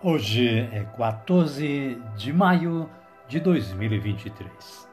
Hoje 0.00 0.60
é 0.72 0.84
14 0.96 2.00
de 2.14 2.32
maio 2.32 2.88
de 3.26 3.40
2023, 3.40 4.88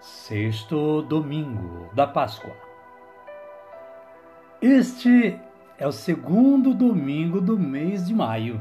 sexto 0.00 1.02
domingo 1.02 1.88
da 1.94 2.04
Páscoa. 2.04 2.50
Este 4.60 5.38
é 5.78 5.86
o 5.86 5.92
segundo 5.92 6.74
domingo 6.74 7.40
do 7.40 7.56
mês 7.56 8.08
de 8.08 8.12
maio 8.12 8.60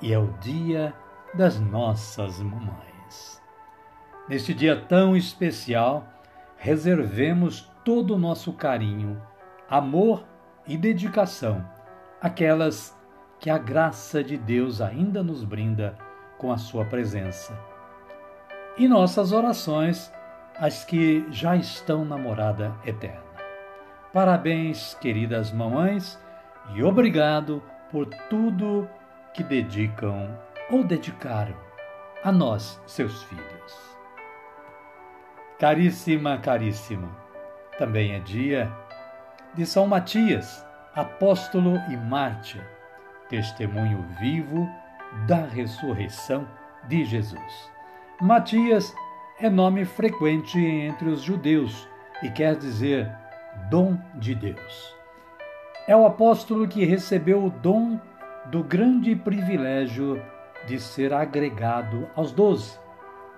e 0.00 0.10
é 0.10 0.18
o 0.18 0.28
dia 0.40 0.94
das 1.34 1.60
nossas 1.60 2.40
mamães. 2.40 3.42
Neste 4.26 4.54
dia 4.54 4.74
tão 4.74 5.14
especial, 5.14 6.08
reservemos 6.56 7.70
todo 7.84 8.14
o 8.14 8.18
nosso 8.18 8.54
carinho, 8.54 9.20
amor 9.68 10.24
e 10.66 10.78
dedicação 10.78 11.62
àquelas 12.22 12.90
que 12.92 12.97
a 13.48 13.56
graça 13.56 14.22
de 14.22 14.36
Deus 14.36 14.80
ainda 14.80 15.22
nos 15.22 15.44
brinda 15.44 15.96
com 16.36 16.52
a 16.52 16.58
Sua 16.58 16.84
presença. 16.84 17.56
E 18.76 18.88
nossas 18.88 19.32
orações, 19.32 20.12
as 20.58 20.84
que 20.84 21.24
já 21.30 21.54
estão 21.56 22.04
na 22.04 22.18
morada 22.18 22.74
eterna. 22.84 23.22
Parabéns, 24.12 24.94
queridas 24.94 25.52
mamães, 25.52 26.18
e 26.74 26.82
obrigado 26.82 27.62
por 27.92 28.06
tudo 28.28 28.88
que 29.32 29.44
dedicam 29.44 30.36
ou 30.70 30.82
dedicaram 30.82 31.54
a 32.24 32.32
nós, 32.32 32.82
seus 32.86 33.22
filhos. 33.22 33.98
Caríssima, 35.60 36.38
caríssimo, 36.38 37.08
também 37.78 38.14
é 38.14 38.18
dia 38.18 38.70
de 39.54 39.64
São 39.64 39.86
Matias, 39.86 40.64
apóstolo 40.94 41.76
e 41.88 41.96
mártir 41.96 42.77
testemunho 43.28 44.04
vivo 44.20 44.68
da 45.26 45.44
ressurreição 45.46 46.46
de 46.86 47.04
Jesus. 47.04 47.70
Matias 48.20 48.94
é 49.38 49.48
nome 49.48 49.84
frequente 49.84 50.58
entre 50.58 51.08
os 51.08 51.22
judeus 51.22 51.88
e 52.22 52.30
quer 52.30 52.56
dizer 52.56 53.10
dom 53.70 53.98
de 54.14 54.34
Deus. 54.34 54.96
É 55.86 55.96
o 55.96 56.04
apóstolo 56.04 56.66
que 56.66 56.84
recebeu 56.84 57.44
o 57.44 57.50
dom 57.50 57.98
do 58.46 58.62
grande 58.62 59.14
privilégio 59.14 60.20
de 60.66 60.78
ser 60.80 61.12
agregado 61.12 62.08
aos 62.14 62.32
doze, 62.32 62.78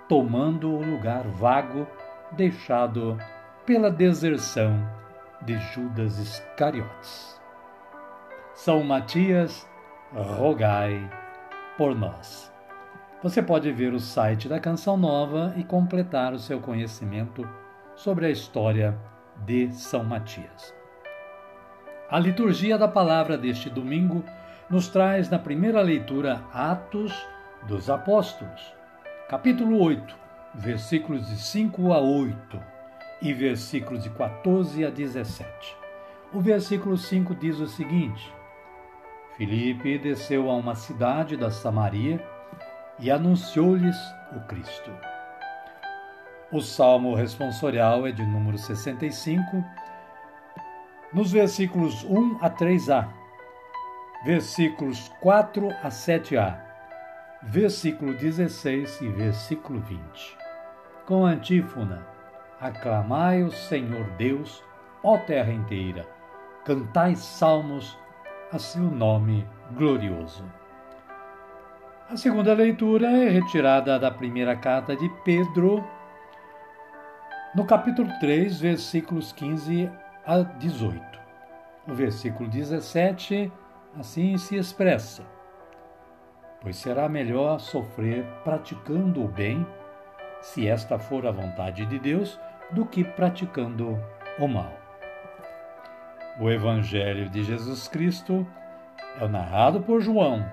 tomando 0.08 0.70
o 0.70 0.82
lugar 0.82 1.24
vago 1.28 1.86
deixado 2.32 3.18
pela 3.66 3.90
deserção 3.90 4.82
de 5.42 5.56
Judas 5.58 6.18
Iscariotes. 6.18 7.40
São 8.54 8.82
Matias 8.82 9.69
rogai 10.12 11.08
por 11.76 11.94
nós. 11.94 12.52
Você 13.22 13.42
pode 13.42 13.70
ver 13.70 13.92
o 13.92 14.00
site 14.00 14.48
da 14.48 14.58
Canção 14.58 14.96
Nova 14.96 15.54
e 15.56 15.62
completar 15.62 16.32
o 16.32 16.38
seu 16.38 16.58
conhecimento 16.60 17.48
sobre 17.94 18.26
a 18.26 18.30
história 18.30 18.98
de 19.44 19.70
São 19.72 20.02
Matias. 20.02 20.74
A 22.10 22.18
liturgia 22.18 22.76
da 22.76 22.88
palavra 22.88 23.38
deste 23.38 23.70
domingo 23.70 24.24
nos 24.68 24.88
traz 24.88 25.28
na 25.28 25.38
primeira 25.38 25.80
leitura 25.80 26.42
Atos 26.52 27.12
dos 27.68 27.88
Apóstolos, 27.88 28.74
capítulo 29.28 29.80
8, 29.80 30.16
versículos 30.54 31.28
de 31.28 31.36
5 31.36 31.92
a 31.92 32.00
8 32.00 32.60
e 33.22 33.32
versículos 33.32 34.02
de 34.02 34.10
14 34.10 34.84
a 34.84 34.90
17. 34.90 35.76
O 36.32 36.40
versículo 36.40 36.96
5 36.96 37.34
diz 37.34 37.60
o 37.60 37.66
seguinte: 37.66 38.39
Filipe 39.40 39.96
desceu 39.96 40.50
a 40.50 40.54
uma 40.54 40.74
cidade 40.74 41.34
da 41.34 41.50
Samaria 41.50 42.22
e 42.98 43.10
anunciou-lhes 43.10 43.96
o 44.36 44.40
Cristo. 44.40 44.90
O 46.52 46.60
salmo 46.60 47.14
responsorial 47.14 48.06
é 48.06 48.12
de 48.12 48.22
número 48.22 48.58
65, 48.58 49.64
nos 51.10 51.32
versículos 51.32 52.04
1 52.04 52.36
a 52.42 52.50
3a, 52.50 53.08
versículos 54.26 55.10
4 55.22 55.70
a 55.70 55.88
7a, 55.88 56.60
versículo 57.42 58.12
16 58.18 59.00
e 59.00 59.08
versículo 59.08 59.80
20. 59.80 60.36
Com 61.06 61.24
antífona: 61.24 62.06
Aclamai 62.60 63.42
o 63.42 63.50
Senhor 63.50 64.04
Deus, 64.18 64.62
ó 65.02 65.16
terra 65.16 65.50
inteira, 65.50 66.06
cantai 66.62 67.16
salmos 67.16 67.98
a 68.52 68.58
seu 68.58 68.82
nome 68.82 69.46
glorioso. 69.76 70.44
A 72.08 72.16
segunda 72.16 72.52
leitura 72.52 73.06
é 73.06 73.28
retirada 73.28 73.96
da 73.96 74.10
primeira 74.10 74.56
carta 74.56 74.96
de 74.96 75.08
Pedro, 75.24 75.86
no 77.54 77.64
capítulo 77.64 78.10
3, 78.18 78.60
versículos 78.60 79.32
15 79.32 79.88
a 80.26 80.42
18. 80.42 81.00
O 81.86 81.94
versículo 81.94 82.48
17 82.48 83.52
assim 83.96 84.36
se 84.36 84.56
expressa: 84.56 85.22
Pois 86.60 86.74
será 86.74 87.08
melhor 87.08 87.60
sofrer 87.60 88.24
praticando 88.42 89.24
o 89.24 89.28
bem, 89.28 89.64
se 90.40 90.66
esta 90.66 90.98
for 90.98 91.24
a 91.24 91.30
vontade 91.30 91.86
de 91.86 92.00
Deus, 92.00 92.38
do 92.72 92.84
que 92.84 93.04
praticando 93.04 93.96
o 94.40 94.48
mal. 94.48 94.79
O 96.40 96.48
Evangelho 96.48 97.28
de 97.28 97.44
Jesus 97.44 97.86
Cristo 97.86 98.46
é 99.20 99.28
narrado 99.28 99.82
por 99.82 100.00
João 100.00 100.50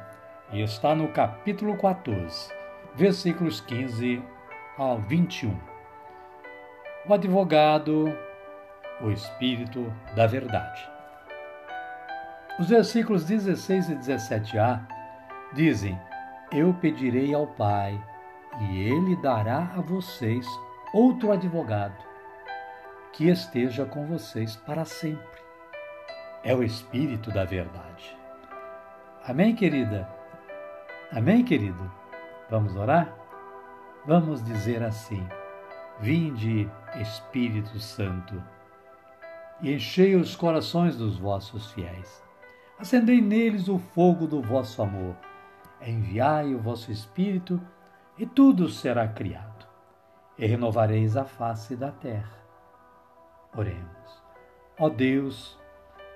e 0.52 0.62
está 0.62 0.94
no 0.94 1.08
capítulo 1.14 1.78
14, 1.78 2.54
versículos 2.94 3.62
15 3.62 4.22
ao 4.78 5.00
21. 5.00 5.58
O 7.08 7.14
advogado, 7.14 8.14
o 9.00 9.10
Espírito 9.12 9.90
da 10.14 10.28
Verdade. 10.28 10.86
Os 12.60 12.68
versículos 12.68 13.24
16 13.24 13.90
e 13.90 13.96
17a 13.96 14.86
dizem: 15.54 15.98
Eu 16.52 16.74
pedirei 16.74 17.34
ao 17.34 17.48
Pai, 17.48 17.98
e 18.60 18.82
ele 18.82 19.16
dará 19.22 19.72
a 19.74 19.80
vocês 19.80 20.46
outro 20.94 21.32
advogado, 21.32 22.04
que 23.14 23.30
esteja 23.30 23.86
com 23.86 24.06
vocês 24.06 24.58
para 24.58 24.84
sempre 24.84 25.37
é 26.44 26.56
o 26.56 26.64
Espírito 26.64 27.32
da 27.32 27.46
Verdade. 27.46 28.18
Amém, 29.26 29.56
querida? 29.56 30.08
Amém, 31.12 31.44
querido? 31.44 31.92
Vamos 32.50 32.76
orar? 32.76 33.14
Vamos 34.06 34.44
dizer 34.44 34.84
assim: 34.84 35.28
Vinde, 36.00 36.70
Espírito 36.96 37.80
Santo, 37.80 38.42
e 39.62 39.74
enchei 39.74 40.16
os 40.16 40.36
corações 40.36 40.96
dos 40.96 41.18
vossos 41.18 41.72
fiéis. 41.72 42.24
Acendei 42.80 43.20
neles 43.20 43.68
o 43.68 43.80
fogo 43.80 44.28
do 44.28 44.42
vosso 44.42 44.82
amor. 44.82 45.16
Enviai 45.82 46.54
o 46.54 46.60
vosso 46.60 46.92
Espírito, 46.92 47.60
e 48.18 48.26
tudo 48.26 48.70
será 48.70 49.08
criado, 49.08 49.68
e 50.38 50.46
renovareis 50.46 51.18
a 51.18 51.26
face 51.26 51.76
da 51.76 51.92
terra. 51.92 52.38
Oremos. 53.56 54.24
Ó 54.80 54.90
Deus, 54.90 55.58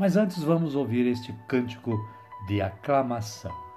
Mas 0.00 0.16
antes 0.16 0.42
vamos 0.42 0.74
ouvir 0.74 1.06
este 1.06 1.30
cântico 1.46 2.08
de 2.46 2.62
aclamação. 2.62 3.69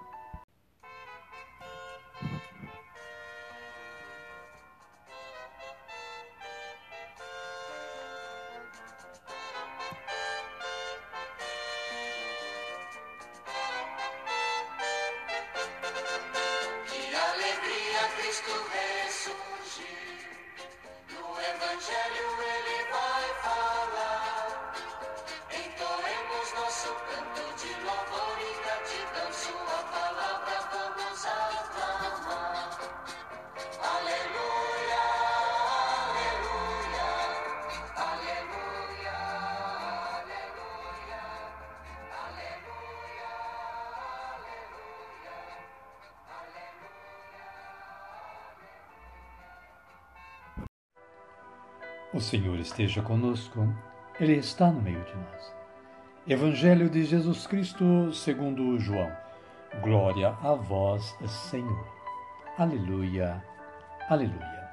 O 52.14 52.22
Senhor 52.22 52.60
esteja 52.60 53.02
conosco, 53.02 53.68
Ele 54.20 54.34
está 54.34 54.68
no 54.70 54.80
meio 54.80 55.04
de 55.04 55.16
nós. 55.16 55.56
Evangelho 56.28 56.88
de 56.88 57.04
Jesus 57.06 57.48
Cristo 57.48 58.14
segundo 58.14 58.78
João. 58.78 59.12
Glória 59.82 60.28
a 60.44 60.54
vós, 60.54 61.18
Senhor. 61.26 61.88
Aleluia, 62.60 63.44
aleluia. 64.08 64.70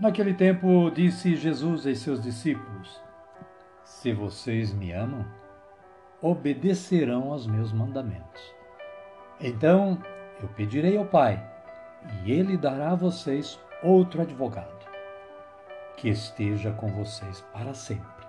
Naquele 0.00 0.34
tempo 0.34 0.90
disse 0.90 1.36
Jesus 1.36 1.86
a 1.86 1.94
seus 1.94 2.20
discípulos: 2.20 3.00
Se 3.84 4.12
vocês 4.12 4.74
me 4.74 4.90
amam, 4.90 5.24
obedecerão 6.20 7.30
aos 7.30 7.46
meus 7.46 7.72
mandamentos. 7.72 8.42
Então 9.40 9.96
eu 10.42 10.48
pedirei 10.48 10.96
ao 10.96 11.04
Pai, 11.04 11.40
e 12.24 12.32
ele 12.32 12.56
dará 12.56 12.90
a 12.90 12.96
vocês 12.96 13.60
outro 13.84 14.22
advogado 14.22 14.79
que 15.96 16.08
esteja 16.08 16.72
com 16.72 16.88
vocês 16.88 17.40
para 17.52 17.74
sempre. 17.74 18.26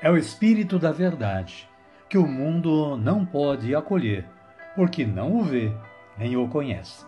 É 0.00 0.10
o 0.10 0.16
Espírito 0.16 0.78
da 0.78 0.92
Verdade, 0.92 1.68
que 2.08 2.18
o 2.18 2.26
mundo 2.26 2.96
não 2.96 3.24
pode 3.24 3.74
acolher, 3.74 4.26
porque 4.74 5.04
não 5.06 5.36
o 5.36 5.42
vê 5.42 5.72
nem 6.18 6.36
o 6.36 6.48
conhece. 6.48 7.04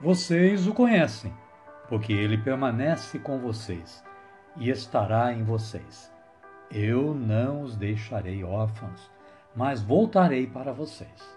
Vocês 0.00 0.66
o 0.66 0.74
conhecem, 0.74 1.32
porque 1.88 2.12
ele 2.12 2.36
permanece 2.36 3.18
com 3.18 3.38
vocês 3.38 4.04
e 4.56 4.70
estará 4.70 5.32
em 5.32 5.42
vocês. 5.42 6.12
Eu 6.70 7.14
não 7.14 7.62
os 7.62 7.76
deixarei 7.76 8.42
órfãos, 8.42 9.10
mas 9.54 9.82
voltarei 9.82 10.46
para 10.46 10.72
vocês. 10.72 11.36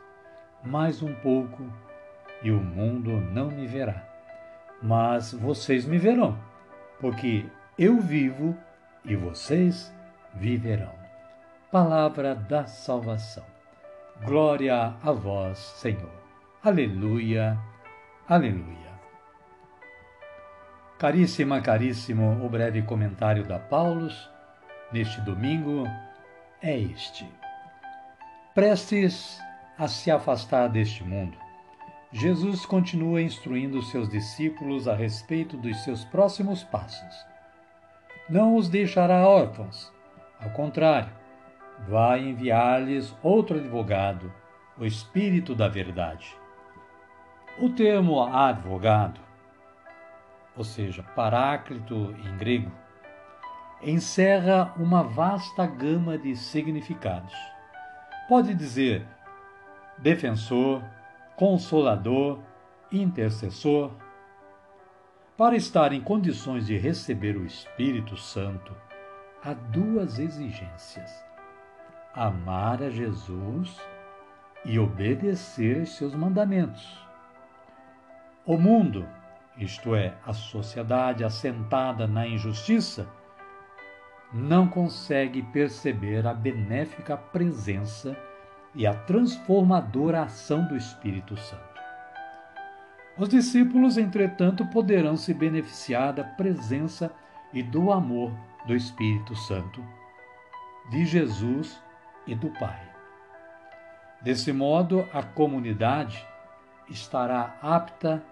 Mais 0.64 1.02
um 1.02 1.14
pouco 1.16 1.64
e 2.44 2.52
o 2.52 2.60
mundo 2.60 3.12
não 3.12 3.50
me 3.50 3.68
verá, 3.68 4.04
mas 4.82 5.34
vocês 5.34 5.86
me 5.86 5.98
verão, 5.98 6.38
porque 7.00 7.46
eu 7.80 8.02
vivo 8.02 8.58
e 9.06 9.16
vocês 9.16 9.90
viverão. 10.36 10.94
Palavra 11.72 12.36
da 12.36 12.66
salvação. 12.66 13.46
Glória 14.26 14.96
a 15.02 15.12
vós, 15.14 15.58
Senhor. 15.58 16.12
Aleluia, 16.62 17.58
aleluia. 18.28 18.90
Caríssima, 20.98 21.62
caríssimo, 21.62 22.46
o 22.46 22.50
breve 22.50 22.82
comentário 22.82 23.46
da 23.46 23.58
Paulus 23.58 24.30
neste 24.92 25.22
domingo 25.22 25.86
é 26.62 26.78
este. 26.78 27.26
Prestes 28.54 29.40
a 29.78 29.88
se 29.88 30.12
afastar 30.12 30.68
deste 30.68 31.02
mundo, 31.02 31.38
Jesus 32.12 32.66
continua 32.66 33.22
instruindo 33.22 33.82
seus 33.84 34.10
discípulos 34.10 34.86
a 34.86 34.94
respeito 34.94 35.56
dos 35.56 35.82
seus 35.86 36.04
próximos 36.04 36.62
passos 36.62 37.29
não 38.30 38.56
os 38.56 38.70
deixará 38.70 39.28
órfãos. 39.28 39.92
Ao 40.40 40.50
contrário, 40.52 41.12
vai 41.88 42.22
enviar-lhes 42.22 43.16
outro 43.24 43.58
advogado, 43.58 44.32
o 44.78 44.86
Espírito 44.86 45.56
da 45.56 45.68
Verdade. 45.68 46.36
O 47.60 47.70
termo 47.70 48.22
advogado, 48.22 49.20
ou 50.56 50.64
seja, 50.64 51.04
paráclito 51.16 52.16
em 52.24 52.38
grego, 52.38 52.72
encerra 53.82 54.74
uma 54.78 55.04
vasta 55.04 55.66
gama 55.66 56.18
de 56.18 56.36
significados. 56.36 57.34
Pode 58.28 58.54
dizer 58.54 59.06
defensor, 59.98 60.82
consolador, 61.36 62.40
intercessor, 62.92 63.92
para 65.40 65.56
estar 65.56 65.94
em 65.94 66.02
condições 66.02 66.68
de 66.68 66.78
receber 66.78 67.38
o 67.38 67.46
Espírito 67.46 68.18
Santo, 68.18 68.76
há 69.42 69.54
duas 69.54 70.20
exigências: 70.20 71.10
amar 72.14 72.84
a 72.84 72.90
Jesus 72.90 73.80
e 74.66 74.78
obedecer 74.78 75.88
seus 75.88 76.14
mandamentos. 76.14 76.86
O 78.46 78.58
mundo, 78.58 79.08
isto 79.58 79.96
é, 79.96 80.14
a 80.26 80.34
sociedade 80.34 81.24
assentada 81.24 82.06
na 82.06 82.28
injustiça, 82.28 83.08
não 84.34 84.68
consegue 84.68 85.42
perceber 85.42 86.28
a 86.28 86.34
benéfica 86.34 87.16
presença 87.16 88.14
e 88.76 88.86
a 88.86 88.94
transformadora 88.94 90.24
ação 90.24 90.68
do 90.68 90.76
Espírito 90.76 91.38
Santo. 91.38 91.69
Os 93.20 93.28
discípulos, 93.28 93.98
entretanto, 93.98 94.66
poderão 94.68 95.18
se 95.18 95.34
beneficiar 95.34 96.14
da 96.14 96.24
presença 96.24 97.12
e 97.52 97.62
do 97.62 97.92
amor 97.92 98.32
do 98.66 98.74
Espírito 98.74 99.36
Santo, 99.36 99.84
de 100.90 101.06
Jesus 101.06 101.84
e 102.26 102.34
do 102.34 102.50
Pai. 102.52 102.80
Desse 104.22 104.54
modo, 104.54 105.06
a 105.14 105.22
comunidade 105.22 106.26
estará 106.88 107.58
apta 107.62 108.24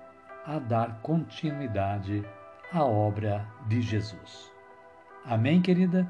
a 0.46 0.58
dar 0.58 1.01
continuidade 1.01 2.24
à 2.72 2.86
obra 2.86 3.46
de 3.67 3.82
Jesus. 3.82 4.50
Amém, 5.25 5.62
querida? 5.62 6.10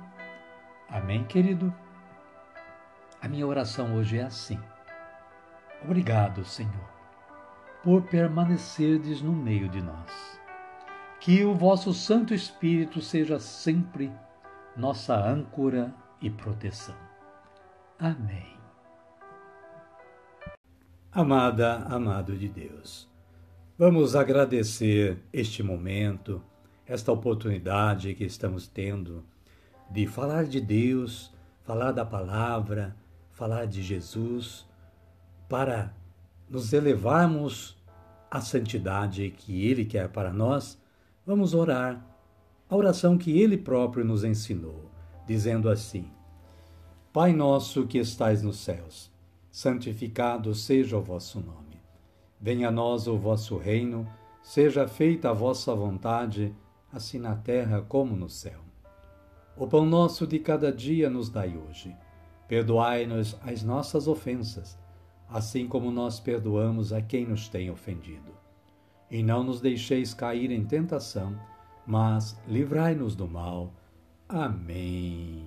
Amém, 0.88 1.24
querido? 1.24 1.74
A 3.20 3.28
minha 3.28 3.48
oração 3.48 3.96
hoje 3.96 4.20
é 4.20 4.24
assim. 4.24 4.60
Obrigado, 5.84 6.46
Senhor 6.46 6.97
por 7.88 8.02
permanecerdes 8.02 9.22
no 9.22 9.32
meio 9.32 9.70
de 9.70 9.82
nós. 9.82 10.12
Que 11.22 11.46
o 11.46 11.56
vosso 11.56 11.94
Santo 11.94 12.34
Espírito 12.34 13.00
seja 13.00 13.40
sempre 13.40 14.12
nossa 14.76 15.16
âncora 15.16 15.96
e 16.22 16.30
proteção. 16.30 16.98
Amém. 17.98 18.58
Amada, 21.14 21.78
amado 21.86 22.36
de 22.36 22.50
Deus, 22.50 23.10
vamos 23.78 24.18
agradecer 24.18 25.24
este 25.32 25.64
momento, 25.64 26.44
esta 26.86 27.14
oportunidade 27.14 28.14
que 28.16 28.26
estamos 28.26 28.68
tendo 28.68 29.24
de 29.90 30.06
falar 30.06 30.44
de 30.44 30.60
Deus, 30.60 31.34
falar 31.64 31.94
da 31.94 32.04
palavra, 32.04 32.98
falar 33.32 33.66
de 33.66 33.82
Jesus, 33.82 34.68
para 35.48 35.96
nos 36.50 36.74
elevarmos 36.74 37.77
à 38.30 38.42
santidade 38.42 39.30
que 39.32 39.66
Ele 39.66 39.86
quer 39.86 40.10
para 40.10 40.32
nós, 40.32 40.78
vamos 41.26 41.54
orar 41.54 42.06
a 42.70 42.76
oração 42.76 43.18
que 43.18 43.40
Ele 43.40 43.58
próprio 43.58 44.04
nos 44.04 44.24
ensinou, 44.24 44.90
dizendo 45.26 45.70
assim: 45.70 46.12
Pai 47.14 47.34
nosso 47.34 47.88
que 47.88 47.98
estais 47.98 48.42
nos 48.44 48.60
céus, 48.60 49.12
santificado 49.52 50.54
seja 50.54 50.98
o 50.98 51.02
vosso 51.02 51.40
nome. 51.40 51.82
Venha 52.40 52.68
a 52.68 52.72
nós 52.72 53.08
o 53.08 53.18
vosso 53.18 53.58
reino, 53.58 54.08
Seja 54.48 54.88
feita 54.88 55.32
a 55.32 55.34
vossa 55.34 55.76
vontade, 55.76 56.56
assim 56.90 57.20
na 57.20 57.36
terra 57.36 57.82
como 57.82 58.16
no 58.16 58.30
céu. 58.30 58.62
O 59.58 59.68
pão 59.68 59.86
nosso 59.86 60.26
de 60.26 60.40
cada 60.40 60.72
dia 60.72 61.10
nos 61.10 61.30
dai 61.30 61.58
hoje. 61.58 61.94
Perdoai-nos 62.48 63.38
as 63.46 63.62
nossas 63.62 64.08
ofensas, 64.08 64.80
assim 65.30 65.68
como 65.68 65.92
nós 65.92 66.20
perdoamos 66.20 66.94
a 66.94 67.02
quem 67.02 67.26
nos 67.26 67.50
tem 67.50 67.70
ofendido. 67.70 68.32
E 69.10 69.24
não 69.24 69.44
nos 69.44 69.62
deixeis 69.62 70.14
cair 70.14 70.52
em 70.52 70.66
tentação, 70.66 71.38
mas 71.86 72.40
livrai-nos 72.48 73.16
do 73.16 73.28
mal. 73.28 73.74
Amém. 74.28 75.46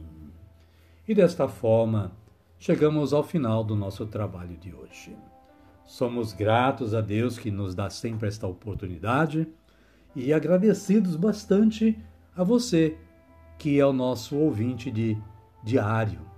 E 1.06 1.14
desta 1.14 1.48
forma, 1.48 2.12
chegamos 2.58 3.12
ao 3.12 3.22
final 3.22 3.62
do 3.64 3.74
nosso 3.74 4.06
trabalho 4.06 4.56
de 4.56 4.74
hoje. 4.74 5.16
Somos 5.84 6.32
gratos 6.32 6.94
a 6.94 7.00
Deus 7.00 7.38
que 7.38 7.50
nos 7.50 7.74
dá 7.74 7.90
sempre 7.90 8.28
esta 8.28 8.46
oportunidade 8.46 9.48
e 10.14 10.32
agradecidos 10.32 11.16
bastante 11.16 11.98
a 12.36 12.44
você, 12.44 12.96
que 13.58 13.78
é 13.78 13.84
o 13.84 13.92
nosso 13.92 14.36
ouvinte 14.36 14.90
de 14.90 15.16
diário, 15.62 16.29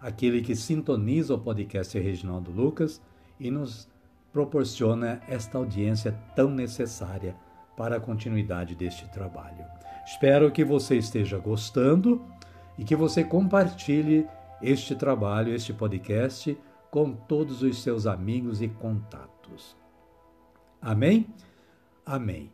aquele 0.00 0.42
que 0.42 0.54
sintoniza 0.54 1.34
o 1.34 1.38
podcast 1.38 1.98
Reginaldo 1.98 2.50
Lucas 2.50 3.00
e 3.38 3.50
nos 3.50 3.88
proporciona 4.32 5.20
esta 5.28 5.58
audiência 5.58 6.12
tão 6.34 6.50
necessária 6.50 7.34
para 7.76 7.96
a 7.96 8.00
continuidade 8.00 8.74
deste 8.74 9.08
trabalho. 9.08 9.64
Espero 10.06 10.50
que 10.50 10.64
você 10.64 10.96
esteja 10.96 11.38
gostando 11.38 12.22
e 12.78 12.84
que 12.84 12.94
você 12.94 13.24
compartilhe 13.24 14.26
este 14.62 14.94
trabalho, 14.94 15.54
este 15.54 15.72
podcast 15.72 16.56
com 16.90 17.12
todos 17.12 17.62
os 17.62 17.82
seus 17.82 18.06
amigos 18.06 18.62
e 18.62 18.68
contatos. 18.68 19.76
Amém? 20.80 21.26
Amém. 22.04 22.50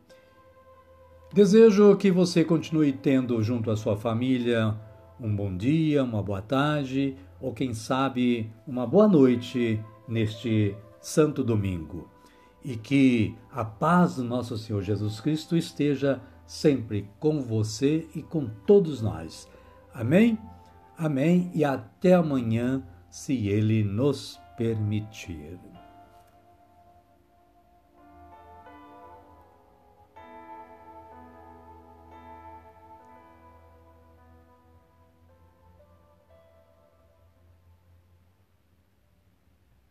Desejo 1.33 1.95
que 1.97 2.11
você 2.11 2.43
continue 2.43 2.93
tendo 2.93 3.41
junto 3.41 3.71
à 3.71 3.75
sua 3.75 3.97
família 3.97 4.75
um 5.19 5.35
bom 5.35 5.55
dia, 5.55 6.03
uma 6.03 6.21
boa 6.21 6.41
tarde 6.41 7.15
ou, 7.43 7.53
quem 7.53 7.73
sabe, 7.73 8.49
uma 8.65 8.87
boa 8.87 9.05
noite 9.05 9.77
neste 10.07 10.73
Santo 11.01 11.43
Domingo. 11.43 12.09
E 12.63 12.77
que 12.77 13.35
a 13.51 13.65
paz 13.65 14.15
do 14.15 14.23
nosso 14.23 14.57
Senhor 14.57 14.81
Jesus 14.81 15.19
Cristo 15.19 15.57
esteja 15.57 16.21
sempre 16.47 17.09
com 17.19 17.41
você 17.41 18.07
e 18.15 18.23
com 18.23 18.47
todos 18.65 19.01
nós. 19.01 19.49
Amém? 19.93 20.39
Amém 20.97 21.51
e 21.53 21.65
até 21.65 22.13
amanhã 22.13 22.81
se 23.09 23.49
Ele 23.49 23.83
nos 23.83 24.39
permitir. 24.55 25.72